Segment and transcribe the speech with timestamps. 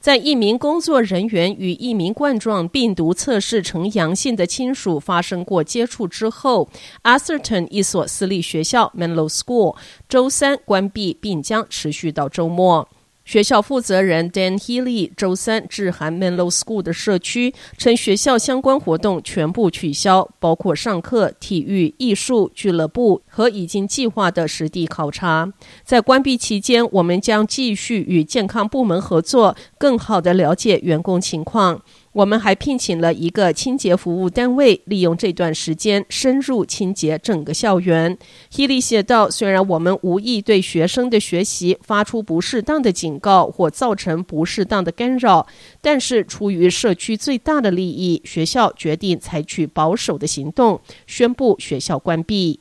[0.00, 6.66] 在一名工作人员与一名冠状病毒测试呈阳性的亲属发生过接触之后
[7.02, 9.76] 阿瑟顿一所私立学校 Menlo School
[10.08, 12.88] 周三关闭，并将持续到周末。
[13.30, 25.52] 学校负责人 Dan Healy 周三致函 Menlo School 的社区，称学校相关活动全部取消，包括上课、体育、艺术、俱乐部和已经计划的实地考察。
[25.84, 31.80] 在关闭期间，我们将继续与健康部门合作，更好地了解员工情况。
[32.12, 38.18] 我们还聘请了一个清洁服务单位，利用这段时间深入清洁整个校园。
[38.50, 45.46] 希利写道：“虽然我们无意对学生的学习发出不适当的警告或造成不适当的干扰，
[45.80, 52.58] 但是出于社区最大的利益，学校决定采取保守的行动，宣布学校关闭。”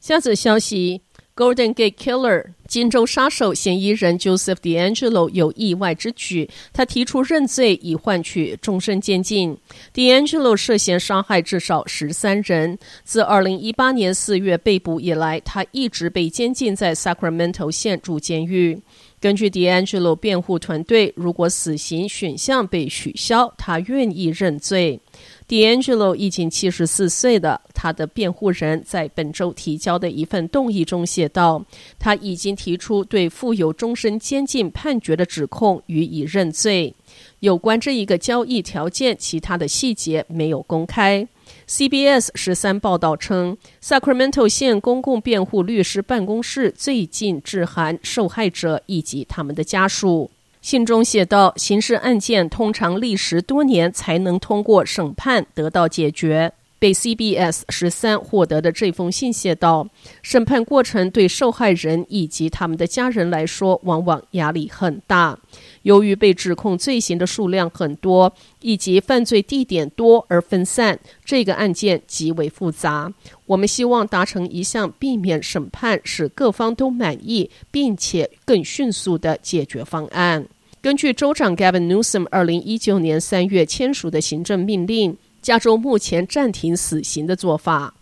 [0.00, 1.03] 下则消息。
[1.36, 9.56] Golden Gate Killer 金州杀手嫌疑人 Joseph DeAngelo 有意外之举，他提出认罪以换取终身监禁。
[9.92, 18.80] DeAngelo 涉嫌伤害至少十三人，自二零一八年四月被捕以来，他一直被监禁在 Sacramento 县主监狱。
[19.20, 25.00] 根据 DeAngelo 辩护团队，如果死刑选项被取消，他愿意认罪。
[25.48, 27.60] DeAngelo 已经七十四岁了。
[27.74, 31.62] 他的辩护人在本周提交的一份动议中写道
[32.00, 36.94] ：“他已经提出对负有终身监禁判决的指控予以认罪。
[37.40, 41.28] 有关这一个交易条件，其他的细节没有公开。”
[41.68, 50.30] CBS 十三报道称，Sacramento 县公共辩护律师办公室最近致函受害者以及他们的家属。
[50.64, 59.86] 信中写道：“刑事案件通常历时多年才能通过审判得到解决。”被 CBS 十三获得的这封信写道
[60.22, 65.38] ：“审判过程对受害人以及他们的家人来说，往往压力很大。
[65.82, 68.32] 由于被指控罪行的数量很多，
[68.62, 73.12] 以及犯罪地点多而分散，这个案件极为复杂。
[73.44, 80.46] 我们希望达成一项避免审判使各方都满意，并且更迅速的解决方案。”
[80.84, 87.94] 根据州长 Gavin Newsom 二零一九年三月签署的行政命令，加州目前暂停死刑的做法。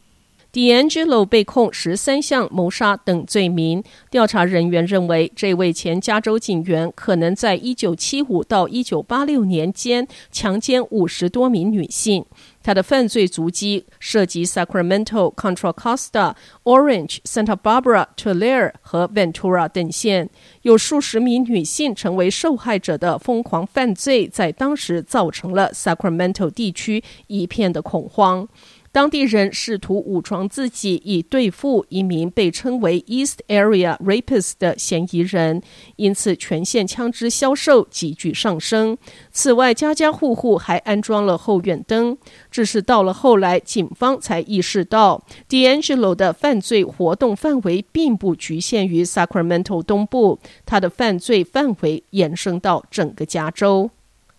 [0.52, 3.82] D'Angelo 被控十三项谋杀等罪名。
[4.10, 12.26] 调查人员认为，这位前加州警员可能在一九七五到一九八六年间强奸五十多名女性。
[12.62, 20.28] 他的犯罪足迹涉及 Sacramento、Contra Costa、Orange、Santa Barbara、Tulare 和 Ventura 等县，
[20.60, 28.46] 有数十名女性成为受害者的疯狂犯罪，在当时造成了 Sacramento 地区一片的恐慌。
[28.92, 35.62] 当地人试图武装自己，以对付一名被称为 East Area Rapist 的嫌疑人，
[35.96, 38.98] 因此全县枪支销售急剧上升。
[39.30, 42.18] 此外，家家户户还安装了后院灯。
[42.50, 53.90] 只是到了后来，警方才意识到，D'Angelo 的犯罪活动范围并不局限于 Sacramento 东部，他的犯罪范围延伸到整个加州。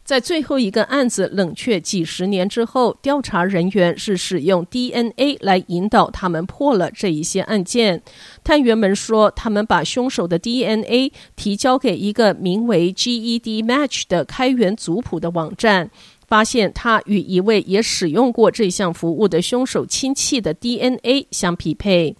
[0.03, 8.01] 在最后一个案子冷却几十年之后，调查人员是使用 DNA 来引导他们破了这一些案件。
[8.43, 15.89] 探员们说，他们把凶手的 DNA 提交给一个名为 GED Match 的开源族谱的网站，
[16.27, 22.13] 发现他与一位也使用过这项服务的凶手亲戚的 DNA 相匹配。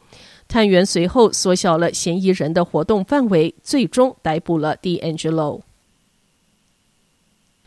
[0.47, 5.59] 探员随后缩小了嫌疑人的活动范围，最终逮捕了 D'Angelo。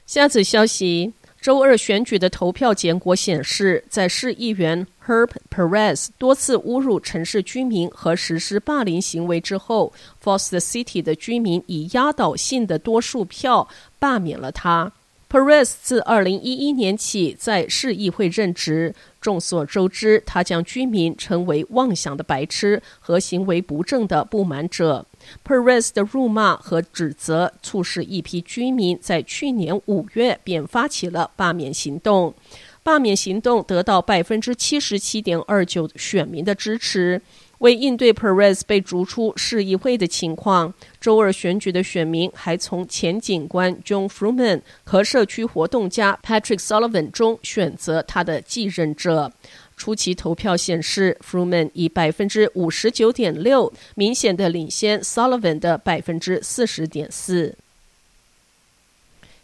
[0.06, 9.92] 下次消息，周二选举的投票结果显示，在市议员 Herb Perez 多次侮辱城市居民和实施霸凌行为之后
[10.22, 13.68] ，Foster City 的居民以压倒性的多数票
[13.98, 14.92] 罢免了他。
[15.28, 18.94] Perez 自二零一一年起在市议会任职。
[19.20, 25.04] 众所周知，他将居民称为“妄想的白痴”和行为不正的不满者。
[25.44, 32.34] Perez 的辱骂和指责促使一批居民在去年五月便发起了罢免行动。
[32.82, 37.20] 罢免行动得到百分之七十七点二九选民的支持。
[37.58, 49.32] 为应对 Perez 被逐出市议会的情况，周二选举的选民还从前警官 John Fruman 和社区活动家 Patrick Sullivan 中选择他的继任者。
[49.76, 57.54] 初期投票显示，Fruman 以百分之五十九点六明显的领先 Sullivan 的百分之四十点四。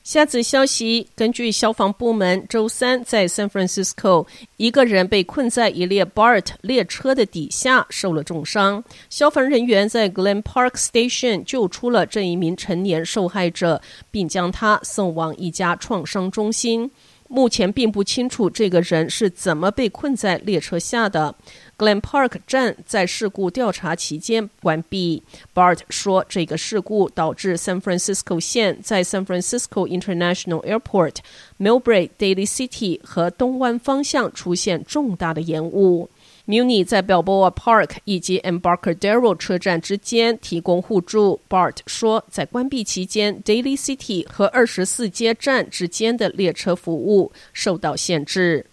[0.02, 4.26] 下则消息，根据消防部门，周三在 San Francisco，
[4.56, 8.82] 一个人被困在一列 BART 列车的底下，受了重伤。
[9.08, 13.80] 消防人员在 Glen Park Station 救出了这一名成年受害者，
[14.10, 16.90] 并将他送往一家创伤中心。
[17.32, 21.34] 目前并不清楚这个人是怎么被困在列车下的。
[21.78, 25.22] Glen Park 站在事故调查期间关闭。
[25.54, 31.16] Bart 说，这个事故导致 San Francisco 线在 San Francisco International Airport、
[31.58, 36.10] Millbrae Daly City 和东湾方向出现重大的延误。
[36.46, 41.40] Muni 在 Balboa Park 以及 Embarcadero 车站之间提供互助。
[41.48, 48.66] Bart 说，在关闭期间，Daily City 和二十四街站之间的列车服务受到限制。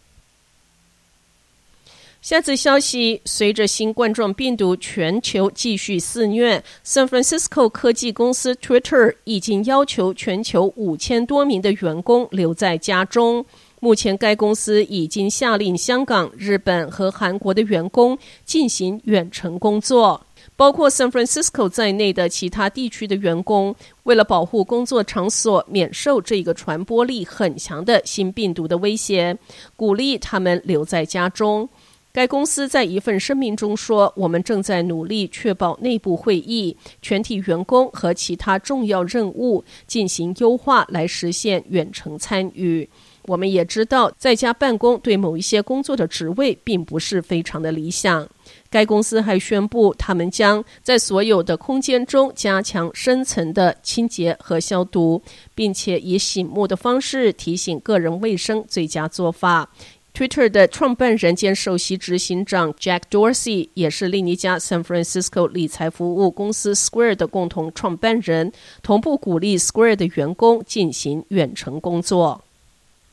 [2.21, 13.45] 下次消息，随着新冠状病毒全球继续肆虐，San Francisco 科技公司 Twitter 已经要求全球五千多名的员工留在家中。
[13.81, 20.21] 目前，该公司已经下令香港、日本和韩国的员工进行远程工作，
[20.57, 23.73] 包括 San Francisco 在内的其他地区的员工，
[24.03, 29.37] 为了保护工作场所免受这个传播力很强的新病毒的威胁，
[29.77, 31.69] 鼓励他们留在家中。
[32.11, 42.89] 该公司在一份声明中说：“我们正在努力确保内部会议、全体员工和其他重要任务进行优化，来实现远程参与。”
[43.29, 48.27] 我们也知道，在家办公对某一些工作的职位并不是非常的理想。
[48.71, 55.21] 该公司还宣布，他们将在所有的空间中加强深层的清洁和消毒，
[55.53, 59.69] 并且以醒目的方式提醒个人卫生最佳做法。
[60.11, 72.43] Twitter 的创办人兼首席执行长 Jack Dorsey 也是另一家 San Francisco 理财服务公司 Square 的共同创办人，同步鼓励 Square 的员工进行远程工作。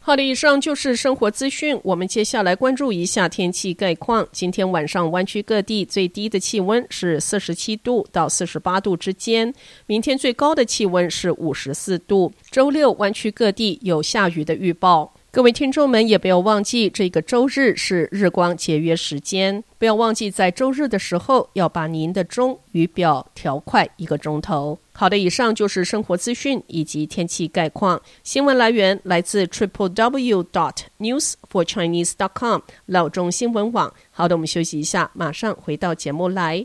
[0.06, 1.76] 好的，以上就是生活资讯。
[1.82, 4.24] 我们接下来关注一下天气概况。
[4.30, 9.52] 今天晚上湾区各地最低的气温是四十七度到四十八度之间，
[9.86, 12.32] 明天最高的气温是五十四度。
[12.52, 15.12] 周六湾区各地有下雨的预报。
[15.36, 19.62] 各位听众们，也不要忘记，这个周日是日光节约时间。
[19.76, 24.78] 不要忘记，在周日的时候要把您的钟与表调快一个钟头。
[24.92, 28.00] 好的，以上就是生活资讯以及天气概况。
[28.24, 33.92] 新闻来源来自 triple w dot news for chinese dot com 老中新闻网。
[34.10, 36.64] 好的，我们休息一下，马上回到节目来。